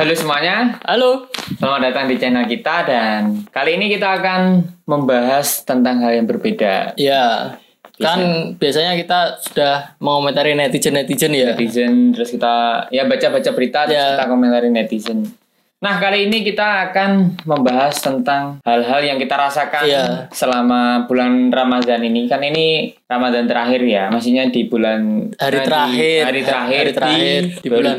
[0.00, 1.28] Halo semuanya, Halo.
[1.60, 6.96] selamat datang di channel kita dan kali ini kita akan membahas tentang hal yang berbeda.
[6.96, 7.60] Ya,
[8.00, 11.52] kan biasanya kita sudah mengomentari netizen-netizen ya.
[11.52, 14.16] Netizen, terus kita ya baca-baca berita, terus Ya.
[14.16, 15.36] kita komentari netizen.
[15.80, 20.28] Nah kali ini kita akan membahas tentang hal-hal yang kita rasakan Ya.
[20.28, 22.28] selama bulan Ramadan ini.
[22.28, 26.20] Kan ini Ramadan terakhir ya, maksudnya di bulan Hari nah, di terakhir.
[26.20, 27.96] hari terakhir, Hari terakhir di, di bulan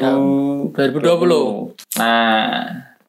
[0.78, 1.74] 2020.
[1.98, 2.54] Nah,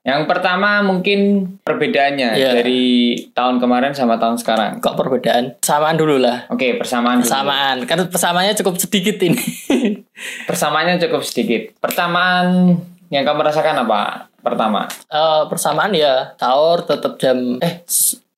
[0.02, 1.20] yang pertama mungkin
[1.60, 2.56] perbedaannya Ya.
[2.56, 4.80] dari tahun kemarin sama tahun sekarang.
[4.80, 5.52] Kok perbedaan?
[5.60, 6.48] Samaan dulu lah.
[6.48, 7.20] Oke, persamaan.
[7.20, 7.28] dulu.
[7.28, 7.76] Samaan.
[7.84, 9.36] Kan persamaannya cukup sedikit ini.
[10.48, 11.76] Persamaannya cukup sedikit.
[11.76, 12.80] Persamaan
[13.12, 14.32] yang kamu rasakan apa?
[14.40, 14.88] Pertama.
[15.06, 17.84] Eh, persamaan ya sahur tetap jam eh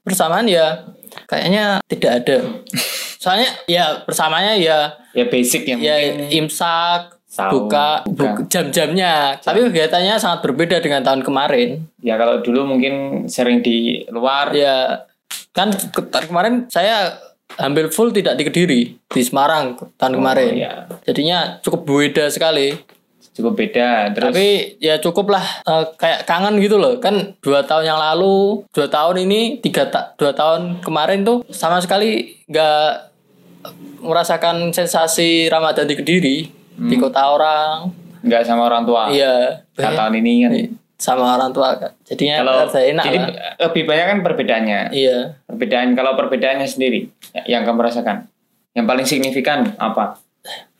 [0.02, 0.82] persamaan ya
[1.24, 2.36] kayaknya tidak ada.
[3.22, 8.36] Soalnya ya persamaannya ya Ya basic yang ya mungkin imsak Sahur, buka, buka.
[8.36, 9.38] buk- jam-jamnya.
[9.38, 11.82] Tapi kegiatannya sangat berbeda dengan tahun kemarin.
[11.98, 14.52] ya kalau dulu mungkin sering di luar.
[14.52, 15.06] Ya
[15.50, 15.70] kan
[16.20, 17.16] kemarin saya
[17.54, 20.52] hampir full tidak di Kediri di Semarang tahun kemarin.
[20.52, 20.72] ya.
[21.02, 22.74] Jadinya cukup beda sekali.
[23.34, 24.14] Cukup beda.
[24.14, 27.02] Terus Tapi ya cukup lah eh, kayak kangen gitu loh.
[27.02, 31.82] Kan dua tahun yang lalu, dua tahun ini, tiga ta dua tahun kemarin tuh sama
[31.82, 33.10] sekali nggak
[34.04, 36.36] merasakan sensasi Ramadan di Kediri
[36.74, 37.90] di kota orang.
[38.24, 39.12] nggak sama orang tua.
[39.12, 39.66] Iya.
[39.76, 40.52] Nah, tahun ini kan.
[40.96, 41.92] sama orang tua kan.
[42.08, 43.28] Jadinya Kalau enak jadi lah.
[43.68, 44.80] lebih banyak kan perbedaannya.
[44.96, 45.18] Iya.
[45.44, 47.04] Perbedaan kalau perbedaannya sendiri
[47.36, 48.24] ya, yang kamu rasakan.
[48.72, 50.16] Yang paling signifikan apa?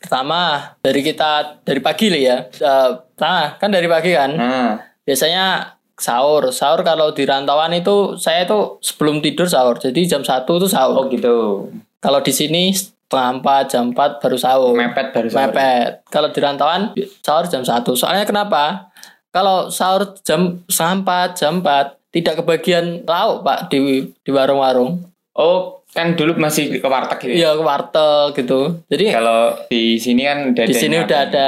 [0.05, 2.37] Pertama dari kita dari pagi lah ya.
[2.45, 4.31] Eh, Pertama kan dari pagi kan.
[4.37, 4.77] Nah,
[5.09, 6.53] Biasanya sahur.
[6.53, 9.81] Sahur kalau di rantauan itu saya itu sebelum tidur sahur.
[9.81, 11.09] Jadi jam 1 itu oh sahur.
[11.09, 11.69] gitu.
[12.05, 14.77] Kalau di sini setengah empat jam 4 baru sahur.
[14.77, 15.49] Mepet baru sahur.
[15.57, 16.05] Mepet.
[16.13, 16.93] Kalau di rantauan
[17.25, 17.97] sahur jam 1.
[17.97, 18.93] Soalnya kenapa?
[19.33, 25.03] Kalau sahur jam setengah empat, jam 4 tidak kebagian lauk Pak di di warung-warung.
[25.35, 27.31] Oh, kan dulu masih ke warteg gitu.
[27.31, 27.37] ya?
[27.37, 28.61] Iya ke warteg gitu.
[28.87, 31.47] Jadi Kalau di sini kan udah di ada sini udah ada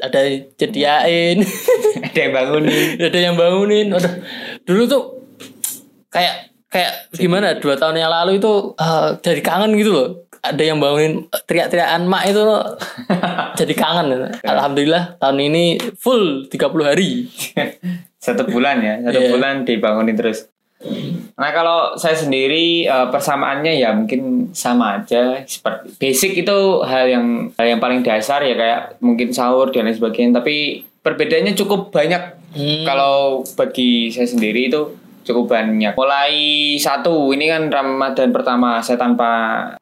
[0.00, 0.20] ada
[0.56, 1.36] jediain.
[2.08, 2.86] ada yang bangunin.
[2.96, 3.86] ada yang bangunin.
[3.92, 4.12] Aduh,
[4.64, 5.02] dulu tuh
[6.08, 10.08] kayak kayak gimana dua tahun yang lalu itu eh, jadi kangen gitu loh.
[10.40, 12.64] Ada yang bangunin eh, teriak-teriakan mak itu loh.
[13.60, 14.32] jadi kangen.
[14.42, 17.28] Alhamdulillah tahun ini full 30 hari.
[18.16, 19.28] satu bulan ya, satu Iya.
[19.30, 20.48] bulan dibangunin terus.
[21.36, 25.40] Nah kalau saya sendiri eh, persamaannya ya mungkin sama aja.
[25.44, 27.26] Seperti basic itu hal yang
[27.56, 30.40] hal yang paling dasar ya kayak mungkin sahur dan lain sebagainya.
[30.40, 32.36] Tapi perbedaannya cukup banyak.
[32.56, 32.88] Hmm.
[32.88, 34.96] kalau bagi saya sendiri itu
[35.28, 35.92] cukup banyak.
[35.92, 36.32] Mulai
[36.80, 39.30] satu ini kan Ramadan pertama saya tanpa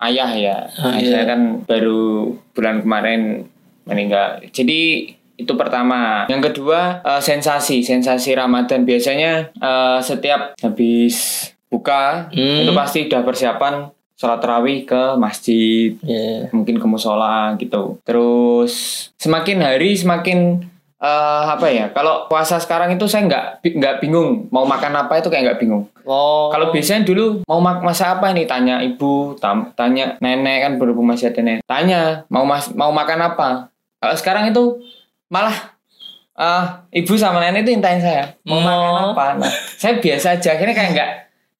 [0.02, 0.58] ayah ya.
[0.80, 1.28] Ah, saya iya.
[1.28, 3.46] kan baru bulan kemarin
[3.86, 4.42] meninggal.
[4.50, 12.62] Jadi itu pertama yang kedua eh, sensasi sensasi Ramadan biasanya eh, setiap habis buka Hmm.
[12.62, 13.74] itu pasti udah persiapan
[14.14, 16.46] sholat tarawih ke masjid Ya.
[16.48, 17.98] mungkin ke musola gitu.
[18.04, 18.72] Terus
[19.16, 20.62] semakin hari semakin
[20.96, 21.90] eh, apa ya?
[21.90, 25.90] Kalau puasa sekarang itu saya nggak nggak bingung mau makan apa itu kayak nggak bingung.
[26.06, 26.46] Oh.
[26.48, 31.04] Kalau biasanya dulu mau mak masak apa nih tanya ibu, tam- tanya nenek kan berhubung
[31.04, 31.66] masih ada nenek.
[31.66, 33.48] Tanya mau mas mau makan apa.
[33.98, 34.78] Kalau sekarang itu
[35.34, 35.56] malah
[36.32, 36.64] eh
[36.96, 38.62] ibu sama nenek itu tanya saya mau Oh.
[38.62, 39.26] makan apa.
[39.38, 41.10] Nah, saya biasa aja akhirnya kayak nggak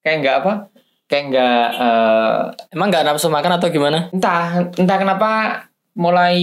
[0.01, 0.51] kayak nggak apa
[1.05, 2.39] kayak nggak eh,
[2.71, 4.07] emang nggak nafsu makan atau gimana?
[4.09, 4.43] entah
[4.73, 5.29] entah kenapa
[5.93, 6.35] mulai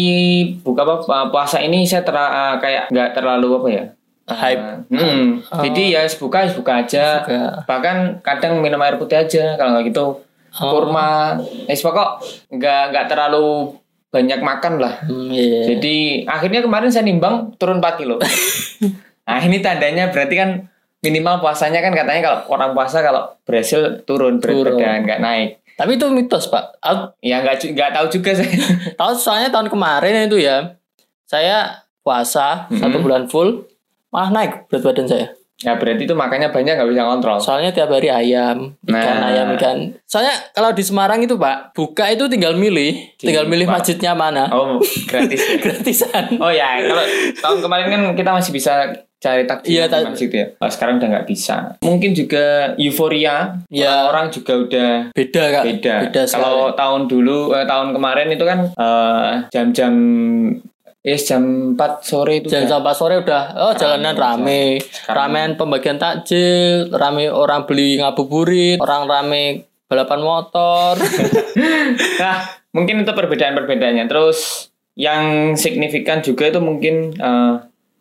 [0.58, 0.94] buka apa
[1.28, 3.84] puasa ini saya ter, eh, kayak nggak terlalu apa ya
[4.22, 4.64] Hype.
[4.88, 5.26] Eh, hmm,
[5.60, 7.66] jadi ya buka buka aja Buka.
[7.66, 10.06] bahkan kadang minum air putih aja kalau nggak gitu
[10.52, 10.68] Oh.
[10.68, 11.32] kurma
[11.64, 12.20] eh pokok
[12.50, 13.72] nggak nggak terlalu
[14.12, 15.64] banyak makan lah Hmm, iya.
[15.66, 18.20] jadi akhirnya kemarin saya nimbang turun 4 kilo
[19.26, 20.50] nah ini tandanya berarti kan
[21.00, 24.76] minimal puasanya kan katanya kalau orang puasa kalau berhasil turun berat Turun.
[24.76, 26.78] badan nggak naik Tapi itu mitos, Pak.
[26.78, 28.52] Aku ya nggak nggak tahu juga saya
[29.00, 30.76] tahu soalnya tahun kemarin itu ya
[31.24, 32.78] saya puasa Mhm.
[32.78, 33.64] satu bulan full
[34.08, 35.26] malah naik berat badan saya
[35.62, 37.38] Ya berarti itu makanya banyak nggak bisa kontrol.
[37.38, 39.28] soalnya tiap hari ayam ikan Nah.
[39.28, 43.64] ayam ikan soalnya kalau di Semarang itu pak buka itu tinggal milih Di- tinggal milih
[43.64, 43.78] Pak.
[43.78, 45.38] masjidnya mana Oh gratis.
[45.38, 45.56] ya?
[45.64, 47.04] gratisan Oh ya kalau
[47.36, 48.74] tahun kemarin kan kita masih bisa
[49.16, 50.46] cari takjil Iya, di ta- masjid ya.
[50.58, 51.78] Oh, sekarang udah nggak bisa.
[51.78, 53.54] Mungkin juga euforia.
[53.70, 54.02] Ya.
[54.04, 55.94] Orang juga udah beda kak beda.
[56.02, 56.22] beda.
[56.26, 59.94] Kalau tahun dulu eh, tahun kemarin itu kan eh, jam-jam
[61.02, 61.42] Yes, jam
[61.74, 67.26] 4 sore itu jam udah- sampai sore udah oh jalanan rame ramean pembagian takjil rame
[67.26, 69.44] orang beli ngabuburit orang rame
[69.84, 70.94] balapan motor
[72.22, 72.36] Nah,
[72.70, 74.06] mungkin itu perbedaan-perbedaannya.
[74.06, 77.54] Terus yang signifikan juga itu mungkin eh,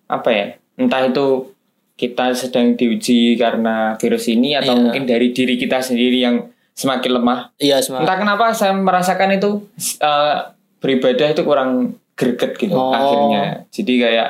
[0.07, 0.45] apa ya?
[0.77, 1.51] Entah itu
[1.95, 4.81] kita sedang diuji karena virus ini atau Iya.
[4.81, 6.36] mungkin dari diri kita sendiri yang
[6.71, 7.39] semakin lemah.
[7.57, 8.01] Iya semua.
[8.01, 9.65] Entah kenapa saya merasakan itu
[10.00, 10.38] eh,
[10.80, 12.94] beribadah itu kurang greget gitu Oh.
[12.94, 13.66] akhirnya.
[13.74, 14.30] Jadi kayak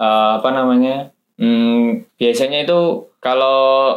[0.00, 1.12] eh, apa namanya?
[1.36, 2.80] hmm, biasanya itu
[3.20, 3.92] kalau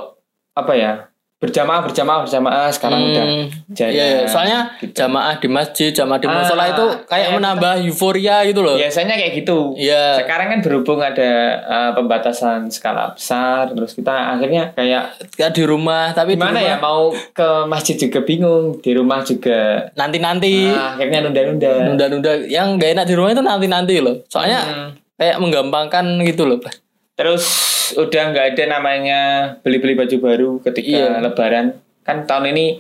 [0.52, 1.08] apa ya
[1.40, 3.26] berjamaah berjamaah berjamaah sekarang Hmm, udah
[3.72, 3.92] jalan.
[3.96, 4.28] Iya, iya.
[4.28, 4.92] soalnya gitu.
[4.94, 8.76] jamaah di masjid, jamaah di Ah, musola itu kayak menambah euforia gitu loh.
[8.76, 9.72] biasanya kayak gitu.
[9.74, 10.20] Iya.
[10.20, 16.12] Sekarang kan berhubung ada eh, pembatasan skala besar, terus kita akhirnya kayak Kayak di rumah,
[16.12, 17.02] tapi gimana rumah ya mau
[17.32, 21.72] ke masjid juga bingung, di rumah juga nanti-nanti ah, akhirnya nunda-nunda.
[21.86, 24.28] nunda-nunda yang gak enak di rumah itu nanti-nanti loh.
[24.28, 24.90] Soalnya Hmm.
[25.16, 26.60] kayak menggampangkan gitu loh.
[27.20, 27.44] Terus
[27.92, 29.20] udah nggak ada namanya
[29.60, 31.20] beli-beli baju baru ketika Iya.
[31.20, 31.76] Lebaran.
[32.02, 32.80] Kan tahun ini,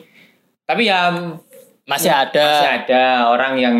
[0.63, 1.11] tapi ya
[1.83, 2.39] Masih ada.
[2.39, 3.77] masih ada orang yang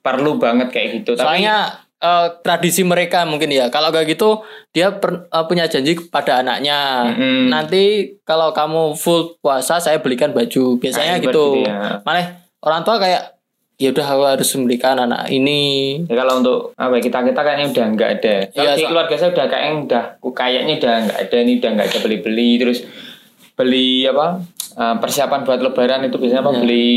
[0.00, 1.12] perlu banget kayak gitu.
[1.12, 1.56] Tapi Soalnya
[1.98, 3.68] eh, tradisi mereka mungkin ya.
[3.68, 7.06] Kalau gak gitu dia per- eh, punya janji kepada anaknya.
[7.12, 7.46] Mm-mm.
[7.46, 7.82] Nanti
[8.22, 10.78] kalau kamu full puasa saya belikan baju.
[10.78, 11.44] Biasanya Nah, gitu.
[11.52, 12.02] seperti itu ya.
[12.02, 12.26] Malah
[12.58, 13.22] orang tua kayak
[13.82, 15.62] ya udah aku harus membelikan anak ini.
[16.06, 18.34] Ya kalau untuk apa ya, kita kita kayaknya udah nggak ada.
[18.46, 21.88] Kalau Iya, di keluarga saya udah kayaknya udah kayaknya udah nggak ada nih udah nggak
[21.90, 22.78] ada beli beli terus
[23.52, 24.26] beli apa
[24.72, 26.60] eh, persiapan buat lebaran itu biasanya apa Iya.
[26.62, 26.96] beli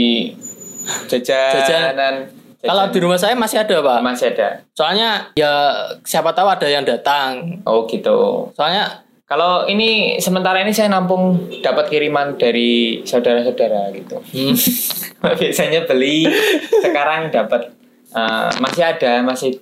[1.09, 1.53] jajanan.
[1.57, 2.15] Jajan.
[2.65, 3.99] Kalau di rumah saya masih ada pak.
[4.01, 4.49] masih ada.
[4.73, 5.53] Soalnya ya
[6.01, 7.61] siapa tahu ada yang datang.
[7.61, 8.49] Oh gitu.
[8.57, 14.21] Soalnya Kalau ini sementara ini saya nampung dapat kiriman dari saudara-saudara gitu.
[14.21, 14.53] hmm,
[15.41, 16.29] biasanya beli
[16.79, 17.73] sekarang dapat
[18.13, 19.57] eh, masih ada masih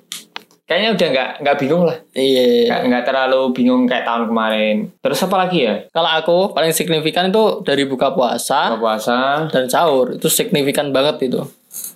[0.64, 2.72] kayaknya udah nggak nggak bingung lah iya.
[2.72, 7.32] nggak nggak terlalu bingung kayak tahun kemarin terus apa lagi ya Kalau aku paling signifikan
[7.32, 9.18] itu dari buka puasa buka puasa
[9.48, 11.40] dan sahur itu signifikan banget itu.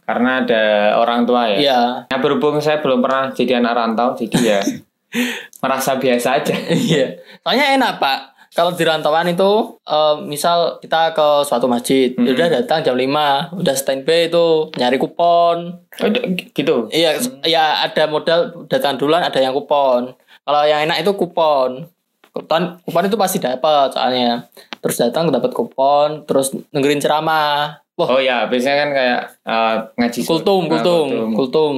[0.03, 0.63] karena ada
[0.97, 1.81] orang tua ya Iya.
[2.07, 4.59] nah berhubung saya belum pernah jadi anak rantau jadi ya
[5.63, 6.55] merasa biasa aja
[6.87, 7.19] Iya.
[7.43, 8.19] Soalnya enak pak.
[8.47, 12.25] Kalau di rantauan itu, eh, misal kita ke suatu masjid, Hmm.
[12.25, 15.77] udah datang jam 5, udah standby itu nyari kupon.
[16.01, 16.09] Oh,
[16.55, 20.09] gitu Iya, ya ada modal datang duluan, ada yang kupon.
[20.41, 21.85] Kalau yang enak itu kupon.
[22.33, 24.49] Kupon, kupon itu pasti dapat soalnya.
[24.81, 27.77] Terus datang dapat kupon, terus dengerin ceramah.
[27.97, 31.75] Wah, oh ya biasanya kan kayak eh, ngaji sur- kultum, ah, kultum, kultum.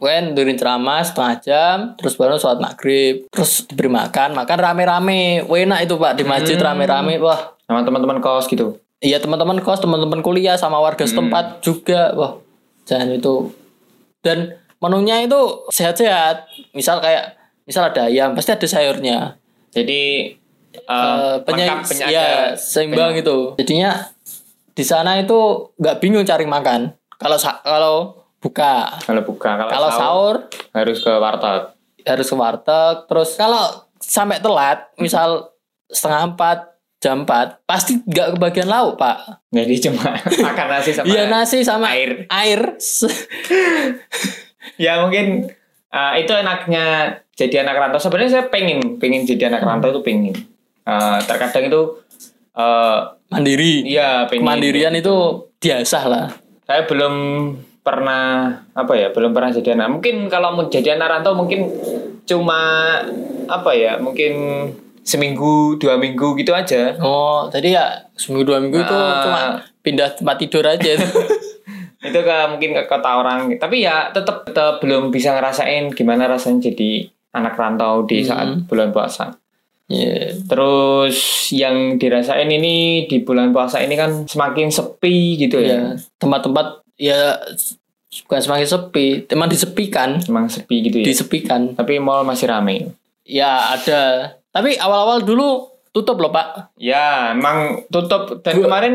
[0.00, 5.44] Kan dengerin ceramah setengah jam, terus baru sholat maghrib, terus diberi makan, makan rame-rame.
[5.44, 6.66] Enak itu pak di masjid Hmm.
[6.66, 7.20] rame-rame.
[7.20, 12.14] Wah, sama teman-teman kos gitu iya teman-teman kos, teman-teman kuliah sama warga setempat juga.
[12.14, 12.38] Wah,
[12.84, 13.50] jangan itu.
[14.22, 15.36] Dan menunya itu
[15.68, 16.46] sehat-sehat.
[16.70, 19.36] Misal kayak, misal ada ayam, pasti ada sayurnya.
[19.68, 20.36] jadi
[21.42, 23.56] penya- lengkap penyada ya, seimbang itu.
[23.56, 23.90] Jadinya
[24.72, 26.92] di sana itu nggak bingung cari makan.
[27.20, 27.96] Kalau kalau
[28.42, 30.36] buka, kalau buka kalau, kalau sahur
[30.74, 31.62] harus ke warteg
[32.06, 32.96] harus ke warteg.
[33.06, 33.64] Terus kalau
[34.02, 35.54] sampai telat, misal
[35.86, 36.58] setengah empat,
[36.98, 39.42] jam empat, pasti nggak kebagian lauk pak.
[39.54, 40.18] jadi cuma
[40.50, 42.26] makan nasi sama Iya nasi sama air.
[42.26, 42.60] Air.
[44.84, 45.50] ya mungkin
[45.90, 50.36] uh, itu enaknya jadi anak rantau sebenarnya saya pengen pengen jadi anak rantau itu pengen
[50.82, 52.01] Uh, terkadang itu
[52.54, 53.84] uh, Mandiri.
[53.84, 55.14] iya pengen Kemandirian itu
[55.56, 56.26] biasa lah.
[56.62, 57.14] saya belum
[57.80, 58.24] pernah
[58.70, 61.66] apa ya belum pernah jadi anak mungkin kalau mau jadi anak rantau mungkin
[62.22, 62.60] cuma
[63.44, 64.32] apa ya mungkin
[65.02, 69.18] seminggu dua minggu gitu aja Oh, jadi ya seminggu dua minggu itu Ah.
[69.20, 69.42] cuma
[69.80, 70.94] pindah tempat tidur aja.
[72.02, 76.68] itu ke mungkin ke kota orang tapi ya tetap tetap belum bisa ngerasain gimana rasanya
[76.68, 78.66] jadi anak rantau di saat Hmm.
[78.66, 79.38] bulan puasa
[79.86, 80.38] Iya.
[80.44, 81.16] Terus
[81.50, 85.80] yang dirasain ini di bulan puasa ini kan semakin sepi gitu Ya, ya.
[86.16, 87.40] tempat-tempat ya
[88.24, 91.06] bukan semakin sepi, emang disepikan, Emang sepi gitu ya.
[91.06, 91.72] disepikan.
[91.72, 92.92] Tapi mall masih rame.
[93.22, 94.02] Ya ada,
[94.48, 96.74] tapi awal-awal dulu tutup loh pak.
[96.76, 98.94] Ya, emang tutup dan kemarin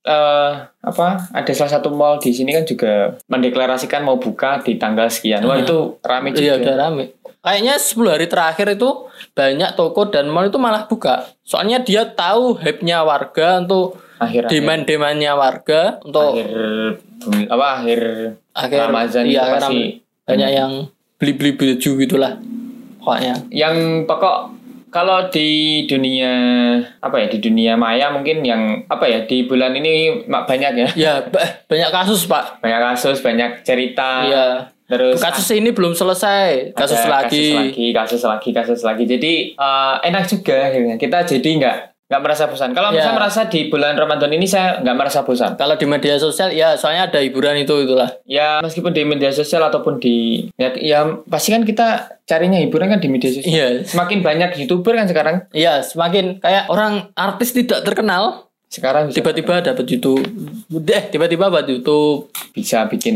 [0.00, 1.28] eh apa?
[1.30, 5.44] Ada salah satu mall di sini kan juga mendeklarasikan mau buka di tanggal sekian.
[5.44, 6.40] Wah, itu rame juga.
[6.40, 7.04] Iya udah rame.
[7.40, 8.88] Kayaknya 10 hari terakhir itu
[9.32, 11.24] banyak toko dan mall itu malah buka.
[11.40, 16.52] Soalnya dia tahu hype-nya warga untuk Akhir demand-demandnya warga untuk akhir
[17.48, 18.00] apa akhir
[18.52, 19.80] akhir Ramadan iya, itu pasti
[20.28, 20.72] banyak yang
[21.16, 22.32] beli-beli baju gitulah.
[23.00, 23.32] Pokoknya.
[23.48, 24.52] yang pokok
[24.92, 25.48] kalau di
[25.86, 26.32] dunia
[27.00, 30.88] apa ya di dunia maya mungkin yang apa ya di bulan ini mak- banyak ya
[30.92, 32.60] Ya ba- banyak kasus pak.
[32.60, 34.46] banyak kasus banyak cerita Iya.
[34.90, 36.74] Terus Kasus ini belum selesai.
[36.74, 37.54] Kasus lagi.
[37.54, 41.76] kasus lagi kasus lagi kasus lagi jadi eh, enak juga akhirnya kita jadi nggak
[42.10, 42.74] nggak merasa bosan.
[42.74, 43.06] Kalau Ya.
[43.06, 45.54] saya merasa di bulan Ramadan ini saya nggak merasa bosan.
[45.54, 48.10] Kalau di media sosial ya soalnya ada hiburan itu itulah.
[48.26, 51.86] Ya meskipun di media sosial ataupun di ya, ya pasti kan kita
[52.26, 53.46] carinya hiburan kan di media sosial.
[53.46, 53.68] Iya.
[53.86, 55.46] Semakin banyak youtuber kan sekarang.
[55.54, 60.22] Iya, semakin kayak orang artis tidak terkenal Sekarang tiba-tiba dapat YouTube.
[60.70, 62.30] Deh, tiba-tiba buat YouTube.
[62.50, 63.14] bisa bikin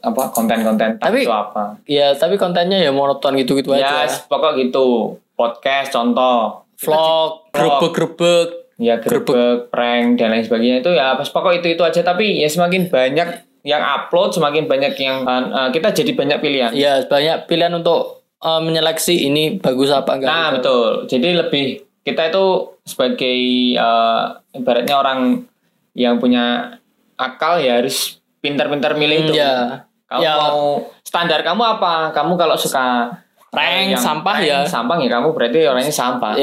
[0.00, 1.76] apa konten-konten Tapi- itu apa?
[1.84, 4.24] Ya, tapi kontennya ya monoton gitu-gitu Ya aja.
[4.28, 5.16] pokok gitu.
[5.32, 6.64] Podcast contoh.
[6.78, 8.48] Vlog, grebek-grebek.
[8.78, 12.46] ya grebek, prank dan lain sebagainya itu ya pas pokok itu itu aja tapi ya
[12.46, 13.28] semakin banyak
[13.66, 16.70] yang upload semakin banyak yang uh, kita jadi banyak pilihan.
[16.70, 20.30] Ya, banyak pilihan untuk eh, menyeleksi ini bagus apa enggak.
[20.30, 21.10] Nah betul.
[21.10, 21.64] Jadi lebih
[22.02, 22.44] kita itu
[22.82, 23.38] sebagai
[23.76, 25.44] uh, ibaratnya orang
[25.92, 26.76] yang punya
[27.18, 29.32] akal ya harus pintar-pintar milih itu.
[29.34, 29.82] ya.
[30.08, 30.34] Kamu Ya.
[30.40, 32.14] mau standar kamu apa?
[32.16, 33.12] Kamu kalau suka
[33.48, 34.58] Prank, yang sampah ya.
[34.64, 36.32] Sampah ya kamu berarti orangnya sampah.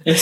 [0.00, 0.16] Ya.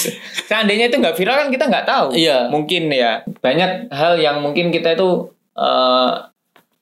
[0.51, 2.07] Seandainya itu nggak viral kan kita nggak tahu.
[2.11, 2.51] Iya.
[2.51, 6.11] Mungkin ya banyak hal yang mungkin kita itu eh,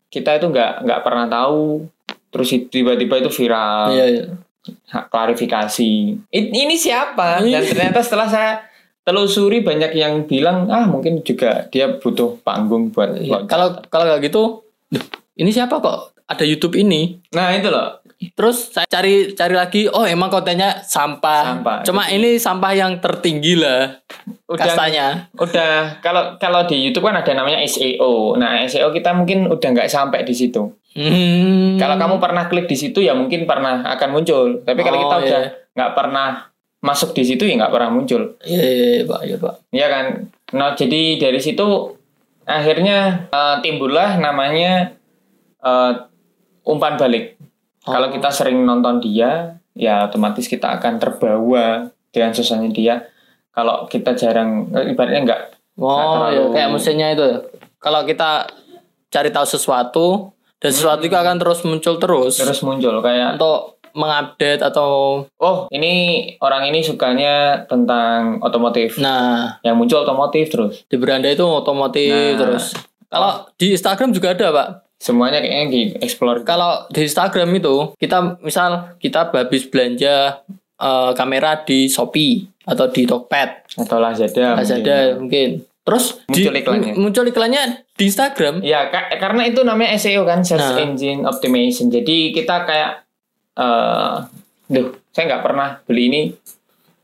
[0.08, 1.84] kita itu nggak nggak pernah tahu.
[2.32, 3.92] Terus tiba-tiba itu viral.
[3.92, 4.24] Iya, iya.
[4.88, 5.90] Klarifikasi.
[6.30, 7.40] Ini siapa?
[7.40, 8.50] Dan ternyata setelah saya
[9.00, 13.14] telusuri banyak yang bilang ah mungkin juga dia butuh panggung buat.
[13.14, 13.30] Iya.
[13.30, 14.42] buat- Kalau kalau nggak gitu,
[14.88, 15.04] "Duh,
[15.36, 17.22] ini siapa kok ada YouTube ini?
[17.30, 18.02] Nah itu loh.
[18.16, 21.60] Terus saya cari cari lagi, oh emang kontennya sampah.
[21.60, 21.78] Sampah.
[21.84, 23.92] Cuma ini sampah yang tertinggi lah
[24.48, 25.28] Udah kastanya.
[25.36, 28.34] udah kalau kalau di YouTube kan ada namanya SEO.
[28.34, 30.64] Nah SEO kita mungkin udah nggak sampai di situ.
[30.96, 31.76] Hmm.
[31.76, 34.64] Kalau kamu pernah klik di situ ya mungkin pernah akan muncul.
[34.64, 35.68] Tapi kalau Oh, kita udah iya.
[35.70, 36.28] nggak pernah
[36.78, 38.40] masuk di situ ya nggak pernah muncul.
[38.40, 39.54] Iya, iya, iya, Pak, iya, Pak.
[39.70, 40.06] Iya kan.
[40.52, 41.66] Nah jadi dari situ
[42.42, 44.96] akhirnya eh, timbullah namanya
[45.58, 45.92] eh,
[46.64, 47.36] umpan balik.
[47.84, 47.92] Oh.
[47.92, 52.94] Kalau kita sering nonton dia, ya otomatis kita akan terbawa dengan sosoknya dia.
[53.50, 55.42] Kalau kita jarang, eh, ibaratnya nggak
[55.76, 57.28] Oh, Nggak ya terlalu- kayak mesinnya itu.
[57.76, 58.48] Kalau kita
[59.06, 60.06] cari tahu sesuatu
[60.66, 64.90] dan sesuatu itu akan terus muncul terus, terus muncul kayak untuk mengupdate atau
[65.32, 65.92] oh ini
[66.38, 68.98] orang ini sukanya tentang otomotif.
[68.98, 70.74] nah Yang muncul otomotif terus.
[70.84, 72.36] di beranda itu otomotif Nah.
[72.36, 72.64] terus.
[73.06, 74.68] Kalau di Instagram juga ada, Pak.
[74.98, 76.42] Semuanya kayaknya di explore.
[76.42, 80.42] Kalau di Instagram itu kita misal kita habis belanja
[80.76, 84.52] eh, kamera di Shopee atau di Tokped, atau Lazada.
[84.52, 84.58] mungkin.
[84.58, 85.48] Lazada mungkin.
[85.80, 86.92] Terus Muncul di- iklannya.
[86.98, 87.64] muncul iklannya
[87.96, 88.60] di Instagram.
[88.60, 90.78] Ya, ka- karena itu namanya SEO kan, search Nah.
[90.78, 91.88] engine optimization.
[91.88, 92.90] Jadi kita kayak,
[93.54, 94.14] eh,
[94.68, 96.22] duh, saya nggak pernah beli ini.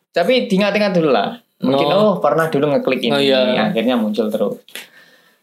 [0.08, 1.40] Tapi diingat-ingat dulu lah.
[1.58, 1.96] Mungkin Oh.
[1.96, 3.64] oh, pernah dulu ngeklik ini, Oh, iya.
[3.64, 4.60] akhirnya muncul terus.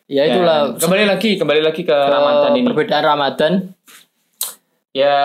[0.05, 2.65] Ya Dan itulah Kembali lagi, kembali lagi ke ke Ramadan ini.
[2.65, 3.53] perbedaan Ramadan.
[4.89, 5.17] Ya,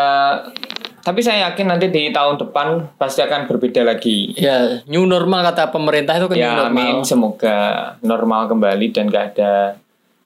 [1.00, 4.32] tapi saya yakin nanti di tahun depan pasti akan berbeda lagi.
[4.34, 6.68] Ya, new normal kata pemerintah itu kan new Ya, normal.
[6.70, 6.94] amin.
[7.00, 7.56] Semoga
[8.00, 9.80] normal kembali dan nggak ada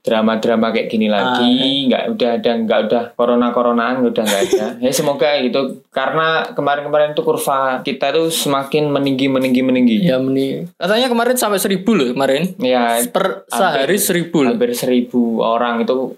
[0.09, 1.85] drama-drama kayak gini Ah, lagi.
[1.85, 4.67] Nggak udah ada, nggak udah corona-coronaan udah nggak ada.
[4.85, 5.85] ya semoga gitu.
[5.93, 9.97] Karena kemarin-kemarin itu kurva kita tuh semakin meninggi, meninggi, meninggi.
[10.01, 10.65] Ya meni.
[10.75, 12.57] Katanya kemarin sampai seribu loh kemarin.
[12.57, 14.57] Ya, Per sehari seribu loh.
[14.57, 16.17] hampir seribu orang itu.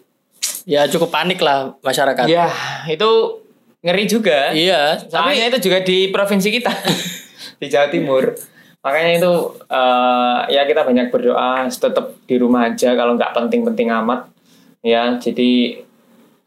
[0.62, 2.24] Ya cukup panik lah masyarakat.
[2.24, 2.46] Ya,
[2.86, 3.42] itu
[3.80, 4.52] ngeri juga.
[4.52, 6.70] Iya, tapi Soalnya itu juga di provinsi kita
[7.60, 8.36] di Jawa Timur.
[8.80, 9.32] Makanya itu
[9.68, 14.32] eh, ya kita banyak berdoa tetap di rumah aja kalau nggak penting-penting amat.
[14.80, 15.84] Ya, jadi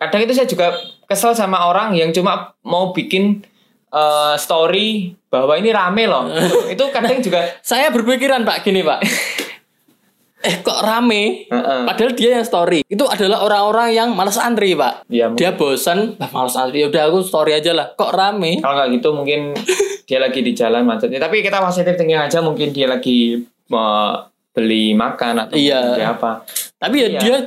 [0.02, 0.74] kadang itu saya juga
[1.06, 3.46] kesel sama orang yang cuma mau bikin
[3.94, 6.26] eh, story bahwa ini rame loh.
[6.74, 9.00] itu, kadang juga saya berpikiran Pak gini Pak.
[10.50, 11.48] eh kok rame?
[11.48, 11.82] Heeh.
[11.86, 12.82] Padahal dia yang story.
[12.90, 15.06] Itu adalah orang-orang yang malas antri Pak.
[15.08, 15.38] Ya, mungkin.
[15.38, 16.82] dia bosan, bah, malas antri.
[16.82, 17.94] Ya udah aku story aja lah.
[17.94, 18.58] Kok rame?
[18.58, 19.42] kalau nggak gitu mungkin
[20.04, 21.18] dia lagi di jalan macetnya.
[21.18, 26.14] Tapi kita positif thinking aja mungkin dia lagi mau beli makan atau Iya.
[26.14, 26.44] apa.
[26.78, 27.20] Tapi ya Iya.
[27.20, 27.38] dia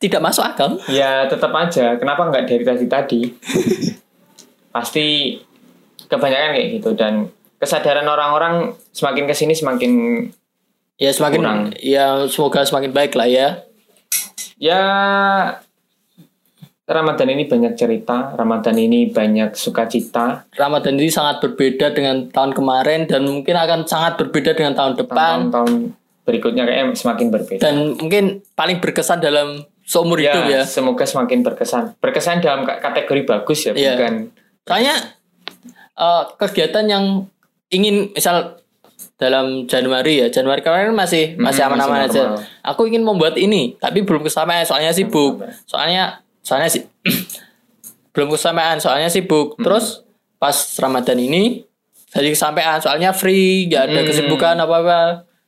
[0.00, 0.80] tidak masuk akal.
[0.88, 1.94] Ya tetap aja.
[1.94, 3.20] Kenapa nggak dari tadi tadi?
[4.74, 5.36] Pasti
[6.06, 9.92] kebanyakan kayak gitu dan kesadaran orang-orang semakin ke sini semakin
[10.96, 11.60] Ya semakin Kurang.
[11.80, 13.48] ya semoga semakin baik lah ya.
[14.58, 14.80] ya
[16.90, 23.06] Ramadan ini banyak cerita, Ramadan ini banyak sukacita, Ramadan ini sangat berbeda dengan tahun kemarin
[23.06, 25.72] dan mungkin akan sangat berbeda dengan tahun depan tahun-tahun
[26.20, 27.60] berikutnya kayaknya semakin berbeda.
[27.60, 30.62] dan mungkin paling berkesan dalam seumur hidup ya.
[30.62, 31.94] semoga semakin berkesan.
[31.96, 33.94] Berkesan dalam ka- kategori bagus ya, Iya.
[33.94, 34.14] bukan
[34.62, 34.94] Soalnya
[35.92, 37.04] eh, kegiatan yang
[37.68, 38.58] ingin misal
[39.14, 42.34] dalam Januari ya Januari kemarin masih masih aman-aman aja.
[42.34, 42.40] normal.
[42.64, 45.38] Aku ingin membuat ini tapi belum kesampaian soalnya sibuk.
[45.66, 46.82] Soalnya soalnya sih
[48.10, 49.54] belum kesampaian soalnya sibuk.
[49.54, 49.62] Hmm.
[49.62, 50.02] Terus
[50.34, 51.62] pas Ramadan ini
[52.10, 54.08] jadi kesampaian soalnya free nggak ada Hmm.
[54.08, 54.98] kesibukan apa apa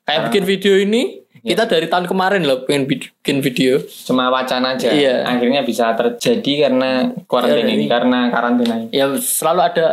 [0.02, 0.24] kayak Ah.
[0.28, 1.02] bikin video ini
[1.42, 1.58] Ya.
[1.58, 5.26] kita dari tahun kemarin loh pengen bikin video cuma wacana aja Iya.
[5.26, 6.90] akhirnya bisa terjadi karena
[7.26, 9.86] kuarantin Iya, ini karena karantina ini ya selalu ada ada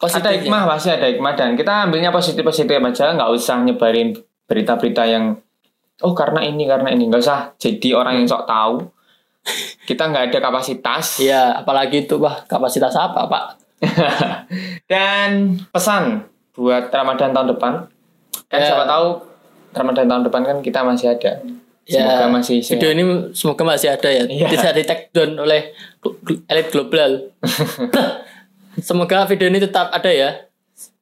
[0.00, 5.04] positifnya hikmah pasti ada hikmah dan kita ambilnya positif positif aja nggak usah nyebarin berita-berita
[5.04, 5.36] yang
[6.00, 8.74] oh karena ini karena ini nggak usah jadi orang yang sok tahu
[9.88, 11.22] kita nggak ada kapasitas.
[11.22, 13.44] Ya apalagi itu wah kapasitas apa pak?
[14.90, 16.26] Dan pesan
[16.56, 17.72] buat Ramadan tahun depan.
[18.46, 18.72] Kan Ya.
[18.72, 19.06] siapa tahu
[19.74, 21.42] Ramadan tahun depan kan kita masih ada.
[21.86, 22.82] Semoga ya masih sehat.
[22.82, 24.24] video ini semoga masih ada ya.
[24.26, 24.48] Iya.
[24.50, 25.70] tidak di take down oleh
[26.50, 27.30] elit global.
[28.82, 30.50] Semoga video ini tetap ada ya.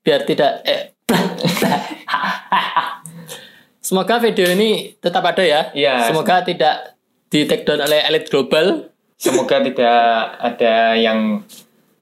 [0.04, 0.94] Biar tidak eh
[3.84, 5.60] semoga video ini tetap ada ya.
[5.74, 6.08] Iya.
[6.08, 6.44] semoga.
[6.46, 6.93] tidak
[7.34, 8.94] di take down oleh elit global.
[9.18, 10.06] Semoga tidak
[10.38, 11.42] ada yang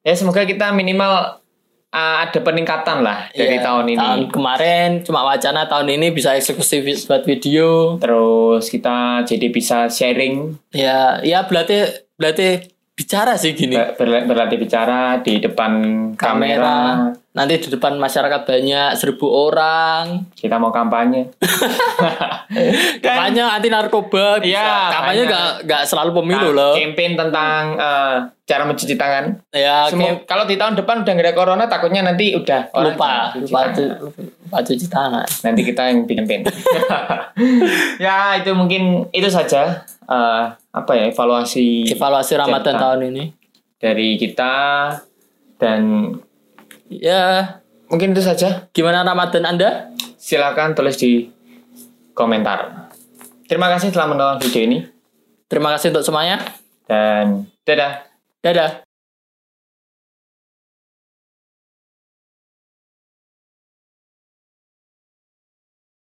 [0.00, 1.40] ya semoga kita minimal
[1.88, 3.96] uh, ada peningkatan lah dari Ya, tahun ini.
[3.96, 7.96] tahun kemarin cuma wacana tahun ini bisa eksekusi buat video.
[7.96, 10.52] Terus kita jadi bisa sharing.
[10.68, 13.72] Ya ya berarti berarti bicara sih gini.
[13.72, 15.72] Ber- berla- berlatih bicara di depan
[16.12, 20.28] kamera, kamera nanti di depan masyarakat banyak seribu orang.
[20.32, 21.32] Kita mau kampanye.
[23.02, 24.52] Kampanye anti narkoba bisa.
[24.52, 25.32] Iya, kampanye banyak.
[25.32, 26.74] gak gak selalu pemilu Nah, loh.
[26.74, 29.24] campaign tentang uh, cara mencuci tangan.
[29.50, 29.88] Ya
[30.22, 33.72] kalau di tahun depan udah nggak ada corona takutnya nanti udah lupa cuci lupa, tangan.
[33.72, 34.12] cu-
[34.44, 35.26] lupa cuci tangan.
[35.42, 36.42] Nanti kita yang bikin campaign.
[37.96, 43.24] Ya itu mungkin itu saja uh, apa ya evaluasi evaluasi Ramadan tahun ini.
[43.78, 44.54] dari kita
[45.56, 46.12] dan
[47.00, 47.60] ya.
[47.88, 48.68] Mungkin itu saja.
[48.72, 49.92] Gimana Ramadan anda?
[50.16, 51.28] Silakan tulis di
[52.12, 52.88] komentar.
[53.48, 54.78] Terima kasih telah menonton video ini.
[55.48, 56.40] Terima kasih untuk semuanya.
[56.88, 58.08] Dan dadah.
[58.42, 58.91] Dadah